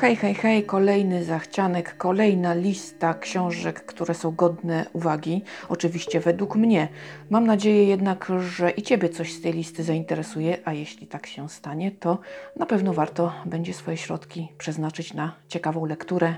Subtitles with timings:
[0.00, 5.42] Hej, hej, hej, kolejny zachcianek, kolejna lista książek, które są godne uwagi.
[5.68, 6.88] Oczywiście według mnie.
[7.30, 11.48] Mam nadzieję jednak, że i Ciebie coś z tej listy zainteresuje, a jeśli tak się
[11.48, 12.18] stanie, to
[12.56, 16.34] na pewno warto będzie swoje środki przeznaczyć na ciekawą lekturę,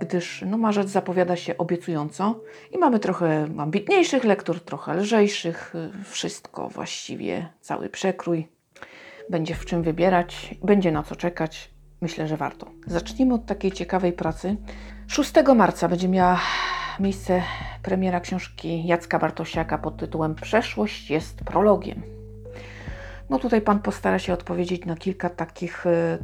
[0.00, 2.40] gdyż no, marzec zapowiada się obiecująco
[2.72, 8.48] i mamy trochę ambitniejszych lektur, trochę lżejszych, wszystko właściwie, cały przekrój.
[9.30, 11.79] Będzie w czym wybierać, będzie na co czekać.
[12.00, 12.66] Myślę, że warto.
[12.86, 14.56] Zacznijmy od takiej ciekawej pracy.
[15.06, 16.40] 6 marca będzie miała
[17.00, 17.42] miejsce
[17.82, 22.02] premiera książki Jacka Bartosiaka pod tytułem Przeszłość jest prologiem.
[23.30, 26.18] No tutaj Pan postara się odpowiedzieć na kilka takich e,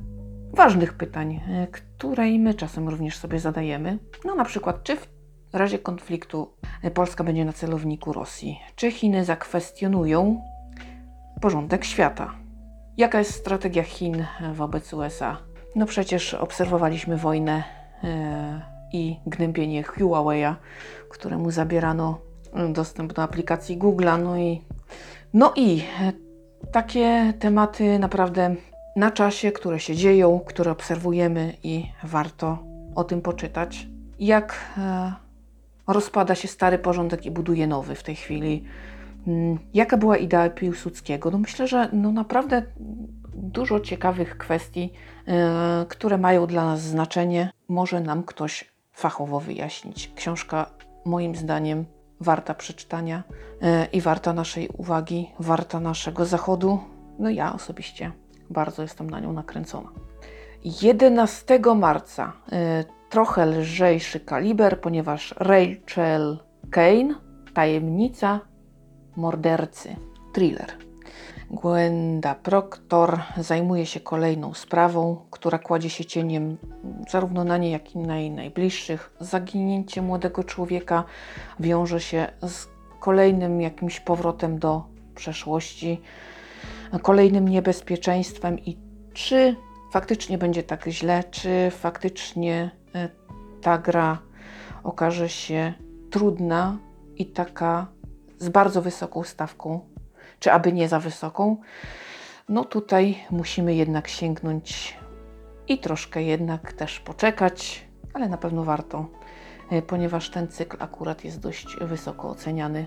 [0.52, 3.99] ważnych pytań, e, które i my czasem również sobie zadajemy.
[4.24, 5.09] No na przykład, czy w
[5.52, 6.52] razie konfliktu
[6.83, 8.61] e, Polska będzie na celowniku Rosji?
[8.77, 10.43] Czy Chiny zakwestionują
[11.40, 12.35] porządek świata?
[12.96, 15.46] Jaka jest strategia Chin wobec USA?
[15.77, 17.65] No przecież obserwowaliśmy wojnę
[18.05, 18.60] e,
[18.93, 20.55] i gnębienie Huawei'a,
[21.10, 22.18] któremu zabierano
[22.73, 24.23] dostęp do aplikacji Google'a.
[24.23, 24.63] No i,
[25.35, 26.13] no i e,
[26.73, 28.55] takie tematy naprawdę
[28.96, 32.59] na czasie, które się dzieją, które obserwujemy i warto
[32.95, 33.87] o tym poczytać.
[34.18, 35.13] Jak e,
[35.87, 38.65] rozpada się stary porządek i buduje nowy w tej chwili.
[39.27, 41.30] Mm, jaka była idea Piłsudskiego?
[41.30, 42.63] No myślę, że no naprawdę
[43.37, 44.92] dużo ciekawych kwestii,
[45.29, 50.12] e, które mają dla nas znaczenie, może nam ktoś fachowo wyjaśnić.
[50.15, 50.70] Książka,
[51.04, 51.84] moim zdaniem,
[52.20, 53.23] warta przeczytania
[53.62, 56.78] e, i warta naszej uwagi, warta naszego zachodu.
[57.18, 58.12] No ja osobiście
[58.51, 59.90] bardzo jestem na nią nakręcona.
[60.82, 66.38] 11 marca e, trochę lżejszy kaliber, ponieważ Rachel
[66.71, 67.15] Kane,
[67.54, 68.41] tajemnica
[69.16, 69.97] mordercy,
[70.32, 70.85] thriller.
[71.51, 76.57] Gwenda Proctor zajmuje się kolejną sprawą, która kładzie się cieniem
[77.11, 79.12] zarówno na niej, jak i na jej najbliższych.
[79.21, 81.05] Zaginięcie młodego człowieka
[81.61, 82.67] wiąże się z
[83.01, 86.01] kolejnym jakimś powrotem do przeszłości,
[87.03, 88.77] kolejnym niebezpieczeństwem i
[89.12, 89.56] czy
[89.93, 93.09] faktycznie będzie tak źle, czy faktycznie e,
[93.62, 94.19] ta gra
[94.85, 95.73] okaże się
[96.11, 96.79] trudna
[97.17, 97.87] i taka
[98.39, 99.81] z bardzo wysoką stawką
[100.41, 101.57] czy aby nie za wysoką.
[102.49, 104.97] No tutaj musimy jednak sięgnąć
[105.69, 109.07] i troszkę jednak też poczekać, ale na pewno warto,
[109.71, 112.87] e, ponieważ ten cykl akurat jest dość wysoko oceniany.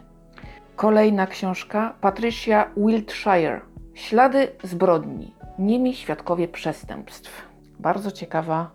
[0.76, 3.62] Kolejna książka Patricia Wiltshire.
[3.94, 5.34] Ślady zbrodni.
[5.60, 7.50] Niemi świadkowie przestępstw.
[7.80, 8.72] Bardzo ciekawa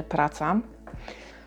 [0.00, 0.60] y, praca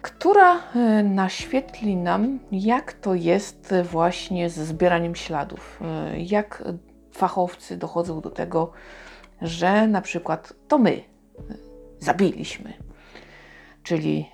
[0.02, 6.64] która e, naświetli nam, jak to jest właśnie ze zbieraniem śladów, e, jak
[7.12, 8.72] fachowcy dochodzą do tego,
[9.42, 11.02] że na przykład to my e,
[12.00, 12.74] zabiliśmy,
[13.84, 14.30] czyli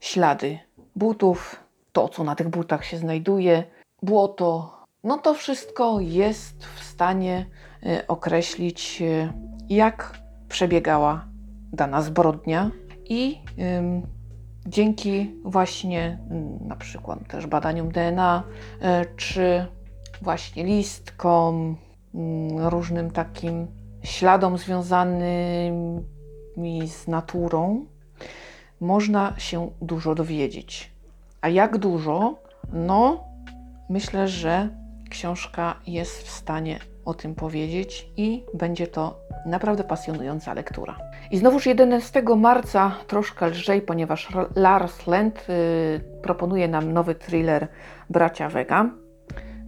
[0.00, 0.58] ślady
[0.96, 3.64] butów, to co na tych butach się znajduje,
[4.02, 7.46] błoto, no to wszystko jest w stanie
[8.08, 9.02] określić,
[9.68, 10.18] jak
[10.48, 11.26] przebiegała
[11.72, 12.70] dana zbrodnia
[13.04, 13.40] i
[14.66, 18.42] dzięki właśnie mm, na przykład też badaniom DNA,
[18.80, 19.66] e, czy
[20.22, 21.76] właśnie listkom,
[22.14, 23.66] mm, różnym takim
[24.02, 26.02] śladom związanym
[26.86, 27.86] z naturą,
[28.80, 30.92] można się dużo dowiedzieć.
[31.40, 32.38] A jak dużo?
[32.72, 33.24] No,
[33.88, 34.68] myślę, że
[35.10, 40.98] książka jest w stanie o tym powiedzieć i będzie to naprawdę pasjonująca lektura.
[41.30, 47.68] I znowuż 11 marca troszkę lżej, ponieważ Lars Lent y, proponuje nam nowy thriller
[48.10, 48.90] Bracia Vega.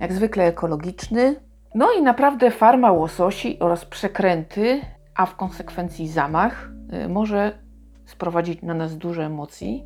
[0.01, 1.37] Jak zwykle ekologiczny.
[1.75, 4.81] No i naprawdę farma łososi oraz przekręty,
[5.15, 6.71] a w konsekwencji zamach,
[7.05, 7.59] y, może
[8.07, 9.85] sprowadzić na nas dużo emocji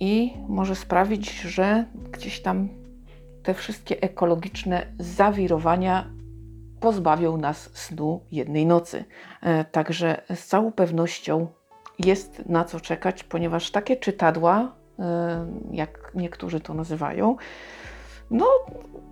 [0.00, 2.68] i może sprawić, że gdzieś tam
[3.42, 6.19] te wszystkie ekologiczne zawirowania
[6.80, 9.04] pozbawią nas snu jednej nocy.
[9.42, 11.46] E, także z całą pewnością
[11.98, 17.36] jest na co czekać, ponieważ takie czytadła, e, jak niektórzy to nazywają,
[18.30, 18.46] no,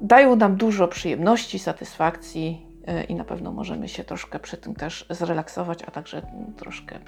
[0.00, 5.06] dają nam dużo przyjemności, satysfakcji e, i na pewno możemy się troszkę przy tym też
[5.10, 6.22] zrelaksować, a także
[6.56, 6.98] troszkę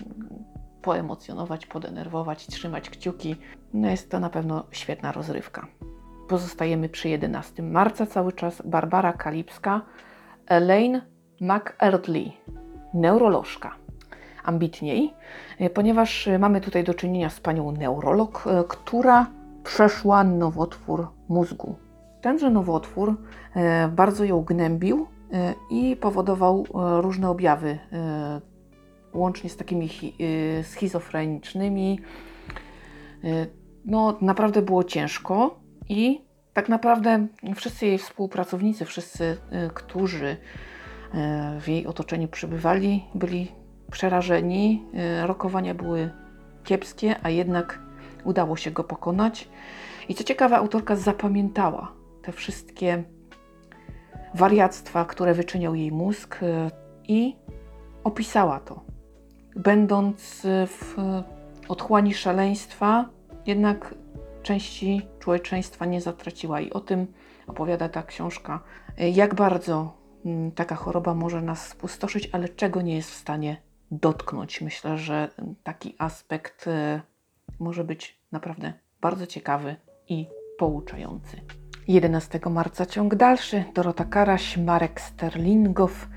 [0.83, 3.37] poemocjonować, podenerwować, trzymać kciuki.
[3.75, 5.67] No jest to na pewno świetna rozrywka.
[6.29, 8.63] Pozostajemy przy 11 marca cały czas.
[8.65, 9.81] Barbara Kalipska
[10.51, 11.03] Elaine
[11.41, 12.33] McEardley,
[12.95, 13.75] neurolożka.
[14.45, 15.15] Ambitniej,
[15.59, 19.27] e, ponieważ e, mamy tutaj do czynienia z panią neurolog, e, która
[19.65, 21.75] przeszła nowotwór mózgu.
[22.21, 23.17] Tenże nowotwór
[23.93, 25.07] bardzo ją gnębił
[25.71, 26.67] i powodował
[27.01, 27.79] różne objawy
[29.15, 30.13] łącznie z takimi chi-
[30.63, 32.01] schizofrenicznymi.
[33.85, 36.25] No, naprawdę było ciężko i
[36.55, 37.27] tak naprawdę
[37.57, 40.37] wszyscy jej współpracownicy, wszyscy, y, którzy y,
[41.61, 43.53] w jej otoczeniu przebywali, byli
[43.91, 44.85] przerażeni.
[45.23, 46.11] Y, Rokowania były
[46.65, 47.79] kiepskie, a jednak
[48.25, 49.49] udało się go pokonać.
[50.09, 51.93] I co ciekawe, autorka zapamiętała
[52.23, 53.05] te wszystkie
[54.35, 56.41] wariactwa, które wyczyniał jej mózg
[57.09, 57.37] i
[58.05, 58.81] opisała to.
[59.57, 60.95] Będąc w
[61.69, 63.09] otchłani szaleństwa,
[63.47, 63.95] jednak
[64.43, 67.07] części człowieczeństwa nie zatraciła i o tym
[67.47, 68.61] opowiada ta książka.
[69.01, 69.93] Y, Jak bardzo
[70.25, 73.57] mm, taka choroba może nas spustoszyć, ale czego nie jest w stanie
[73.91, 74.61] dotknąć.
[74.61, 75.29] Myślę, że
[75.63, 77.01] taki aspekt y,
[77.59, 79.77] może być naprawdę bardzo ciekawy
[80.09, 80.27] i
[80.59, 81.37] pouczający.
[81.89, 83.65] 11 marca ciąg dalszy.
[83.75, 86.09] Dorota Karaś, Marek Sterlingow,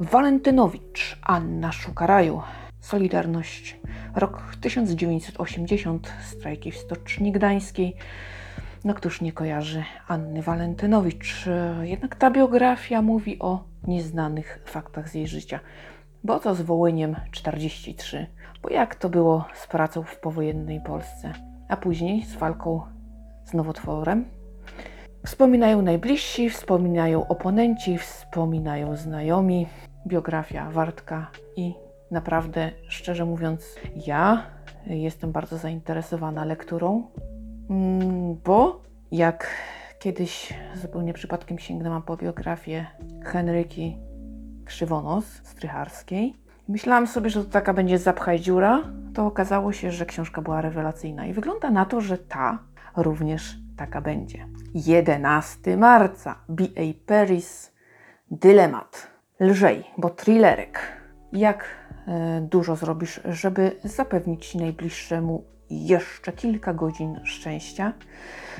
[0.00, 2.42] Walentynowicz, Anna Szukaraju.
[2.80, 3.80] Solidarność.
[4.14, 6.12] Rok 1980.
[6.24, 7.96] Strajki w Stoczni Gdańskiej.
[8.84, 11.48] No któż nie kojarzy Anny Walentynowicz.
[11.82, 15.60] Jednak ta biografia mówi o nieznanych faktach z jej życia.
[16.24, 18.26] Bo co z Wołyniem 43?
[18.62, 21.32] Bo jak to było z pracą w powojennej Polsce?
[21.68, 22.82] A później z walką
[23.44, 24.24] z nowotworem?
[25.26, 29.66] Wspominają najbliżsi, wspominają oponenci, wspominają znajomi.
[30.06, 31.74] Biografia Wartka i
[32.10, 33.76] naprawdę, szczerze mówiąc,
[34.06, 34.46] ja
[34.86, 37.10] jestem bardzo zainteresowana lekturą,
[37.70, 38.82] mm, bo
[39.12, 39.50] jak
[39.98, 42.86] kiedyś zupełnie przypadkiem sięgnęłam po biografię
[43.24, 43.96] Henryki
[44.64, 46.34] Krzywonos Strycharskiej,
[46.68, 48.82] myślałam sobie, że to taka będzie zapchaj dziura,
[49.14, 52.58] to okazało się, że książka była rewelacyjna i wygląda na to, że ta
[52.96, 54.46] również taka będzie.
[54.74, 57.06] 11 marca B.A.
[57.06, 57.72] Paris
[58.30, 59.10] Dylemat.
[59.40, 60.80] Lżej, bo thrillerek.
[61.32, 61.64] Jak
[62.40, 67.92] dużo zrobisz, żeby zapewnić najbliższemu jeszcze kilka godzin szczęścia?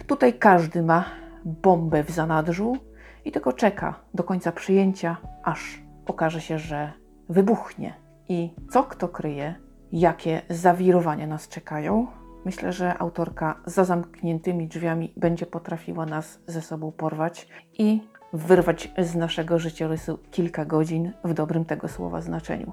[0.06, 1.04] Tutaj każdy ma
[1.44, 2.76] bombę w zanadrzu
[3.24, 6.92] i tylko czeka do końca przyjęcia, aż okaże się, że
[7.28, 7.94] wybuchnie.
[8.28, 9.54] I co kto kryje,
[9.92, 12.06] jakie zawirowania nas czekają,
[12.44, 17.48] Myślę, że autorka za zamkniętymi drzwiami będzie potrafiła nas ze sobą porwać
[17.78, 18.00] i
[18.32, 22.72] wyrwać z naszego życiorysu kilka godzin w dobrym tego słowa znaczeniu.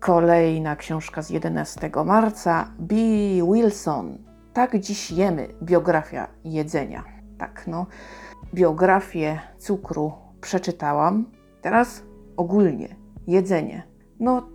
[0.00, 2.94] Kolejna książka z 11 marca B.
[3.52, 4.18] Wilson.
[4.52, 5.48] Tak dziś jemy.
[5.62, 7.04] Biografia jedzenia.
[7.38, 7.86] Tak, no.
[8.54, 11.24] Biografię cukru przeczytałam.
[11.62, 12.02] Teraz
[12.36, 13.82] ogólnie jedzenie.
[14.20, 14.48] No,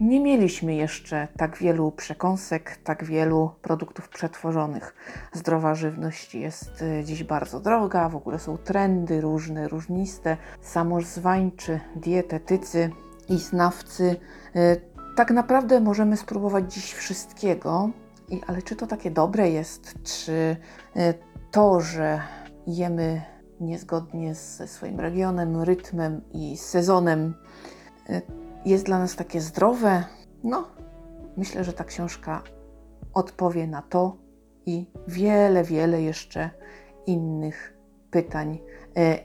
[0.00, 4.94] nie mieliśmy jeszcze tak wielu przekąsek, tak wielu produktów przetworzonych.
[5.32, 10.36] Zdrowa żywność jest y, dziś bardzo droga, w ogóle są trendy różne, różniste.
[10.60, 12.90] Samozwańczy, dietetycy
[13.28, 14.16] i znawcy.
[14.56, 14.80] y,
[15.16, 17.90] Tak naprawdę możemy spróbować dziś wszystkiego,
[18.46, 19.94] ale czy to takie dobre jest?
[20.02, 20.56] Czy
[20.96, 21.14] y,
[21.50, 22.20] to, że
[22.66, 23.22] jemy
[23.60, 27.34] niezgodnie ze swoim regionem, rytmem i sezonem,
[28.10, 28.22] y,
[28.64, 30.04] jest dla nas takie zdrowe?
[30.44, 30.68] No,
[31.36, 32.42] myślę, że ta książka
[33.14, 34.16] odpowie na to
[34.66, 36.50] i wiele, wiele jeszcze
[37.06, 37.76] innych
[38.10, 38.58] pytań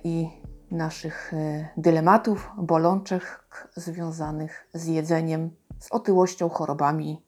[0.04, 0.30] i
[0.72, 1.34] naszych
[1.78, 3.41] dylematów, bolączek
[3.76, 7.26] związanych z jedzeniem, z otyłością, chorobami,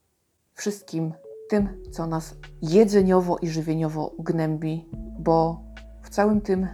[0.53, 1.13] wszystkim
[1.50, 4.89] tym, co nas jedzeniowo i żywieniowo gnębi,
[5.20, 5.63] bo
[6.01, 6.68] w całym tym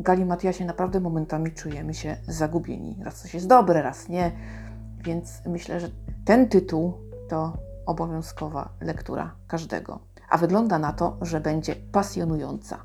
[0.00, 2.98] galimatiasie naprawdę momentami czujemy się zagubieni.
[3.04, 4.32] Raz coś jest dobre, raz nie.
[5.04, 5.88] Więc myślę, że
[6.24, 6.94] ten tytuł
[7.28, 9.98] to obowiązkowa lektura każdego.
[10.28, 12.84] A wygląda na to, że będzie pasjonująca.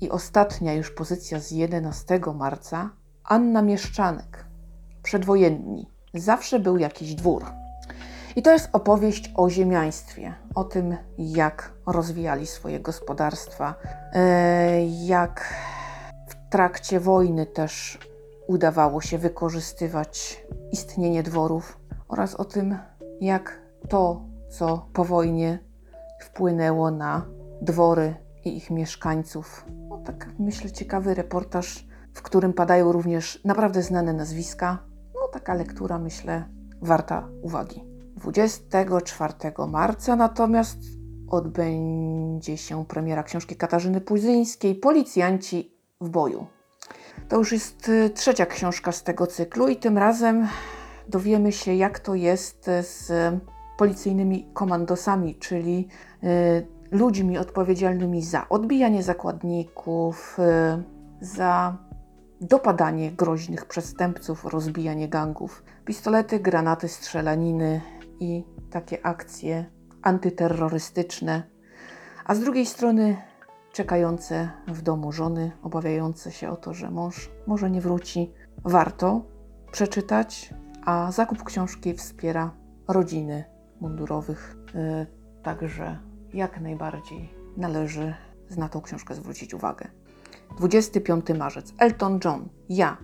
[0.00, 2.90] I ostatnia już pozycja z 11 marca
[3.24, 4.44] Anna Mieszczanek.
[5.04, 5.90] Przedwojenni.
[6.14, 7.44] Zawsze był jakiś dwór.
[8.36, 13.74] I to jest opowieść o ziemiaństwie, o tym, jak rozwijali swoje gospodarstwa,
[14.12, 15.54] e, jak
[16.28, 17.98] w trakcie wojny też
[18.46, 22.78] udawało się wykorzystywać istnienie dworów oraz o tym,
[23.20, 25.58] jak to, co po wojnie
[26.20, 27.26] wpłynęło na
[27.62, 29.64] dwory i ich mieszkańców.
[29.88, 34.93] No, tak myślę, ciekawy reportaż, w którym padają również naprawdę znane nazwiska.
[35.34, 36.44] Taka lektura, myślę,
[36.82, 37.84] warta uwagi.
[38.16, 39.34] 24
[39.68, 40.78] marca natomiast
[41.30, 46.46] odbędzie się premiera książki Katarzyny Puzyńskiej Policjanci w boju.
[47.28, 50.48] To już jest y, trzecia książka z tego cyklu i tym razem
[51.08, 53.10] dowiemy się, jak to jest z
[53.78, 55.88] policyjnymi komandosami, czyli
[56.24, 61.76] y, ludźmi odpowiedzialnymi za odbijanie zakładników, y, za
[62.44, 67.80] dopadanie groźnych przestępców, rozbijanie gangów, pistolety, granaty, strzelaniny
[68.20, 69.64] i takie akcje
[70.02, 71.42] antyterrorystyczne,
[72.24, 73.16] a z drugiej strony
[73.72, 78.32] czekające w domu żony, obawiające się o to, że mąż może nie wróci.
[78.64, 79.22] Warto
[79.72, 82.54] przeczytać, a zakup książki wspiera
[82.88, 83.44] rodziny
[83.80, 85.06] mundurowych, yy,
[85.42, 85.98] także
[86.34, 88.14] jak najbardziej należy
[88.56, 90.03] na tą książkę zwrócić uwagę.
[90.58, 91.72] 25 marzec.
[91.78, 92.48] Elton John.
[92.68, 92.96] Ja.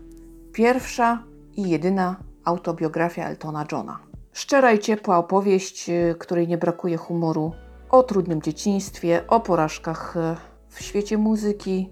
[0.52, 1.22] Pierwsza
[1.56, 3.98] i jedyna autobiografia Eltona Johna.
[4.32, 7.52] Szczera i ciepła opowieść, y, której nie brakuje humoru,
[7.90, 10.20] o trudnym dzieciństwie, o porażkach y,
[10.68, 11.90] w świecie muzyki,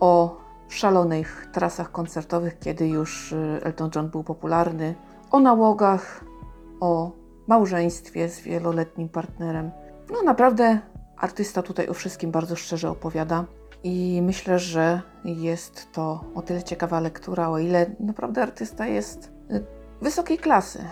[0.00, 4.94] o szalonych trasach koncertowych, kiedy już y, Elton John był popularny,
[5.30, 6.24] o nałogach,
[6.80, 7.12] o
[7.46, 9.70] małżeństwie z wieloletnim partnerem.
[10.12, 10.80] No naprawdę
[11.16, 13.44] artysta tutaj o wszystkim bardzo szczerze opowiada.
[13.84, 19.64] I myślę, że jest to o tyle ciekawa lektura, o ile naprawdę artysta jest y,
[20.00, 20.84] wysokiej klasy.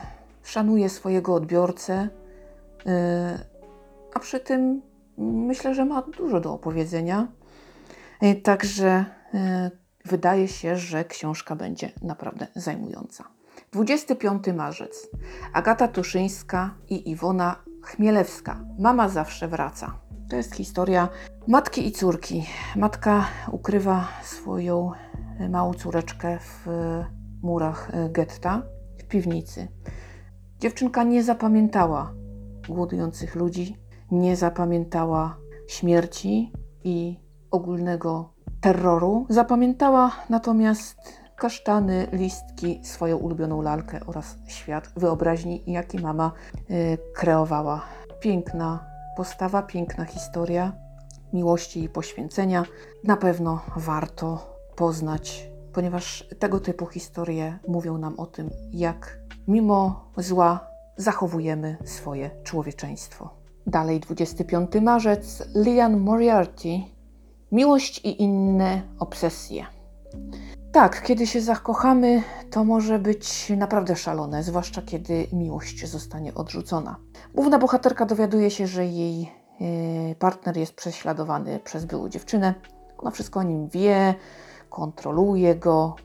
[0.42, 2.08] Szanuje swojego odbiorcę,
[2.86, 2.90] y,
[4.14, 4.82] a przy tym
[5.18, 7.26] myślę, że ma dużo do opowiedzenia.
[8.22, 9.04] Y, także
[10.04, 13.24] wydaje się, że książka będzie naprawdę zajmująca.
[13.72, 15.08] 25 marzec.
[15.52, 18.60] Agata Tuszyńska i Iwona Chmielewska.
[18.78, 20.05] Mama zawsze wraca.
[20.28, 21.08] To jest historia
[21.48, 22.46] matki i córki.
[22.76, 24.90] Matka ukrywa swoją
[25.38, 27.06] e, małą córeczkę w e,
[27.42, 28.62] murach e, getta,
[28.98, 29.68] w piwnicy.
[30.60, 32.12] Dziewczynka nie zapamiętała
[32.68, 33.76] głodujących ludzi,
[34.10, 35.36] nie zapamiętała
[35.68, 36.52] śmierci
[36.84, 39.26] i ogólnego terroru.
[39.28, 40.96] Zapamiętała natomiast
[41.36, 46.32] kasztany, listki, swoją ulubioną lalkę oraz świat wyobraźni, jaki mama
[47.14, 47.82] kreowała.
[48.20, 50.72] Piękna postawa, piękna historia
[51.32, 52.64] miłości i poświęcenia.
[53.04, 59.18] Na pewno warto poznać, ponieważ tego typu historie mówią nam o tym, jak
[59.48, 63.30] mimo zła zachowujemy swoje człowieczeństwo.
[63.66, 66.80] Dalej 25 marzec, Lian Moriarty,
[67.52, 69.66] Miłość i inne obsesje.
[70.76, 76.96] Tak, kiedy się zakochamy, to może być naprawdę szalone, zwłaszcza kiedy miłość zostanie odrzucona.
[77.34, 82.54] Główna bohaterka dowiaduje się, że jej e, partner jest prześladowany przez byłą dziewczynę.
[82.98, 84.14] Ona wszystko o nim wie,
[84.70, 85.96] kontroluje go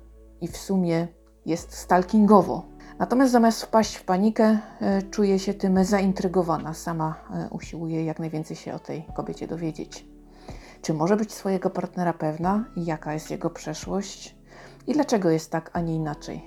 [0.41, 1.07] i w sumie
[1.45, 2.65] jest stalkingowo.
[2.99, 6.73] Natomiast zamiast wpaść w panikę, e, czuje się tym zaintrygowana.
[6.73, 10.05] Sama e, usiłuje jak najwięcej się o tej kobiecie dowiedzieć.
[10.81, 12.65] Czy może być swojego partnera pewna?
[12.75, 14.40] Jaka jest jego przeszłość?
[14.87, 16.41] I dlaczego jest tak, a nie inaczej?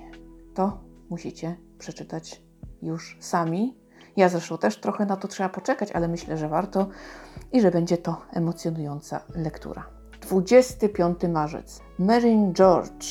[0.53, 0.77] To
[1.09, 2.41] musicie przeczytać
[2.81, 3.77] już sami.
[4.17, 6.87] Ja zresztą też trochę na to trzeba poczekać, ale myślę, że warto
[7.51, 9.85] i że będzie to emocjonująca lektura.
[10.21, 11.81] 25 marzec.
[11.99, 13.05] Marine George.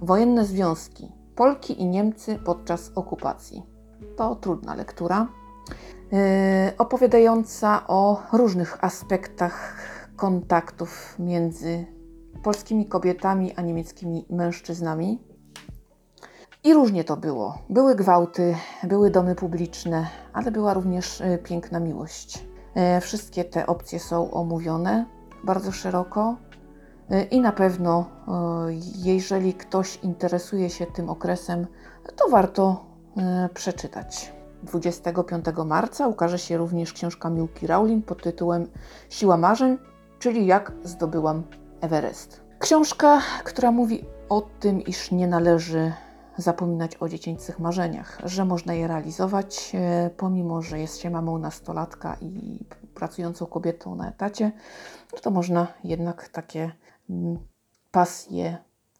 [0.00, 1.12] Wojenne związki.
[1.36, 3.62] Polki i Niemcy podczas okupacji.
[4.16, 5.28] To trudna lektura,
[6.12, 6.18] yy,
[6.78, 9.76] opowiadająca o różnych aspektach
[10.16, 11.93] kontaktów między
[12.44, 15.22] polskimi kobietami a niemieckimi mężczyznami.
[16.64, 17.58] I różnie to było.
[17.70, 22.44] Były gwałty, były domy publiczne, ale była również e, piękna miłość.
[22.74, 25.06] E, wszystkie te opcje są omówione
[25.44, 26.36] bardzo szeroko
[27.10, 28.06] e, i na pewno,
[28.96, 31.66] jeżeli ktoś interesuje się tym okresem,
[32.16, 32.84] to warto
[33.54, 34.32] przeczytać.
[34.62, 38.66] 25 marca ukaże się również książka Miłki Rowling pod tytułem
[39.10, 39.78] Siła marzeń,
[40.18, 41.42] czyli Jak zdobyłam
[41.84, 42.40] Everest.
[42.58, 45.92] Książka, która mówi o tym, iż nie należy
[46.36, 52.16] zapominać o dziecięcych marzeniach, że można je realizować, e, pomimo że jest się mamą nastolatka
[52.20, 52.58] i
[52.94, 54.52] pracującą kobietą na etacie,
[55.12, 56.72] no to można jednak takie
[57.10, 57.38] mm,
[57.90, 58.58] pasje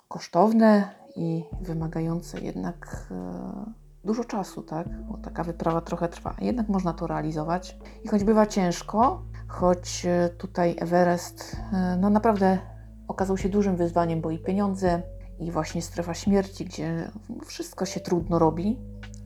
[0.09, 3.73] kosztowne i wymagające jednak e,
[4.05, 5.03] dużo czasu, tak?
[5.03, 6.35] Bo taka wyprawa trochę trwa.
[6.41, 7.79] Jednak można to realizować.
[8.05, 11.57] I choć bywa ciężko, choć e, tutaj Everest,
[11.99, 12.74] no naprawdę
[13.09, 15.03] okazał się dużym wyzwaniem, bo i pieniądze,
[15.39, 17.11] i właśnie strefa śmierci, gdzie
[17.47, 18.79] wszystko się trudno robi,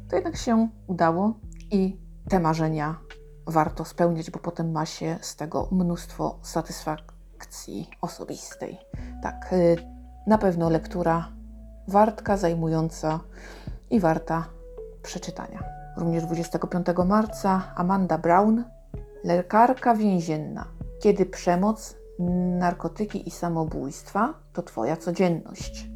[0.08, 1.34] to jednak się udało
[1.70, 1.96] i
[2.28, 2.98] te marzenia
[3.46, 8.78] warto spełniać, bo potem ma się z tego mnóstwo satysfakcji osobistej.
[9.22, 9.76] Tak, y,
[10.26, 11.28] na pewno lektura
[11.88, 13.20] wartka, zajmująca
[13.90, 14.46] i warta
[15.02, 15.64] przeczytania.
[15.96, 18.64] Również 25 marca Amanda Brown,
[19.24, 20.64] lekarka więzienna.
[21.02, 21.96] Kiedy przemoc
[22.58, 25.88] narkotyki i samobójstwa to Twoja codzienność.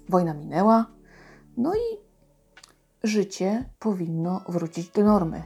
[0.09, 0.87] Wojna minęła,
[1.57, 1.99] no i
[3.03, 5.43] życie powinno wrócić do normy.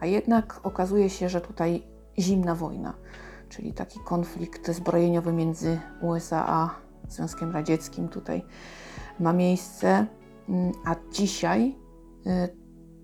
[0.00, 1.82] A jednak okazuje się, że tutaj
[2.18, 2.94] zimna wojna,
[3.48, 8.44] czyli taki konflikt zbrojeniowy między USA a Związkiem Radzieckim tutaj
[9.20, 10.06] ma miejsce.
[10.48, 11.76] Mm, a dzisiaj
[12.26, 12.30] y,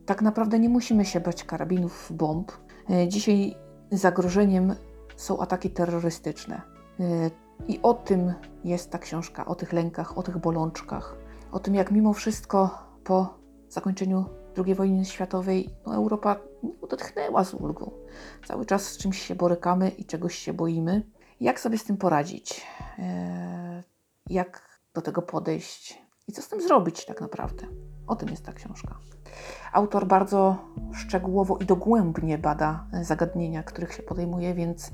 [0.06, 2.52] tak naprawdę nie musimy się bać karabinów, bomb.
[2.90, 3.56] Y, dzisiaj
[3.92, 4.74] zagrożeniem
[5.16, 6.62] są ataki terrorystyczne.
[7.00, 7.30] Y,
[7.68, 8.34] I o tym
[8.64, 11.16] jest ta książka, o tych lękach, o tych bolączkach,
[11.52, 14.24] o tym, jak mimo wszystko po zakończeniu
[14.66, 16.36] II wojny światowej no, Europa
[16.82, 17.90] odetchnęła z ulgą.
[18.46, 21.02] Cały czas z czymś się borykamy i czegoś się boimy.
[21.40, 22.66] Jak sobie z tym poradzić?
[24.30, 26.02] Jak do tego podejść?
[26.28, 27.66] I co z tym zrobić tak naprawdę?
[28.06, 28.98] O tym jest ta książka.
[29.72, 30.58] Autor bardzo
[30.94, 34.90] szczegółowo i dogłębnie bada zagadnienia, których się podejmuje, więc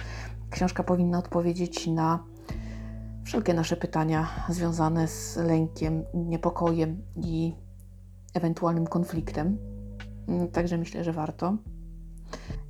[0.51, 2.25] książka powinna odpowiedzieć na
[3.25, 7.57] wszelkie nasze pytania związane z lękiem, niepokojem i
[8.35, 9.59] ewentualnym konfliktem.
[10.53, 11.57] Także myślę, że warto.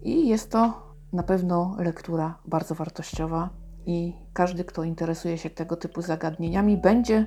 [0.02, 6.02] I jest to na pewno lektura bardzo wartościowa i każdy, kto interesuje się tego typu
[6.02, 7.26] zagadnieniami, będzie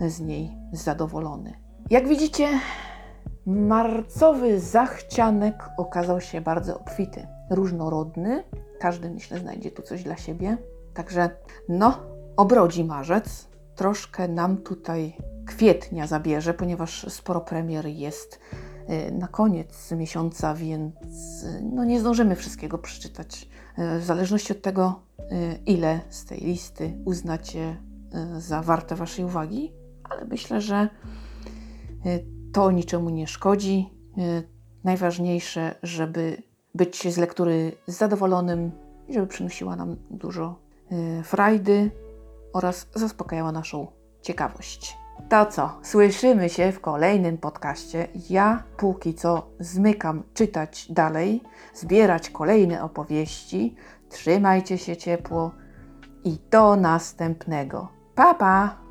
[0.00, 1.52] z niej zadowolony.
[1.90, 2.48] Jak widzicie,
[3.46, 8.44] marcowy zachcianek okazał się bardzo obfity, różnorodny.
[8.80, 10.58] Każdy, myślę, znajdzie tu coś dla siebie.
[10.94, 11.30] Także,
[11.68, 11.98] no,
[12.36, 13.48] obrodzi marzec.
[13.74, 18.40] Troszkę nam tutaj kwietnia zabierze, ponieważ sporo premier jest
[19.12, 20.94] na koniec miesiąca, więc
[21.42, 23.48] y, no nie zdążymy wszystkiego przeczytać.
[23.78, 25.00] Y, w zależności od tego,
[25.66, 27.76] ile z tej listy uznacie
[28.38, 29.72] za warte Waszej uwagi,
[30.04, 30.88] ale myślę, że
[32.52, 33.90] to niczemu nie szkodzi.
[34.84, 36.42] Najważniejsze, żeby
[36.74, 38.70] być z lektury zadowolonym
[39.08, 40.58] i żeby przynosiła nam dużo
[41.24, 41.90] frajdy
[42.52, 43.86] oraz zaspokajała naszą
[44.22, 44.96] ciekawość.
[45.28, 48.08] To co, słyszymy się w kolejnym podcaście.
[48.30, 51.42] Ja póki co zmykam czytać dalej,
[51.74, 53.74] zbierać kolejne opowieści.
[54.08, 55.50] Trzymajcie się ciepło
[56.24, 57.88] i do następnego.
[58.14, 58.85] Pa pa!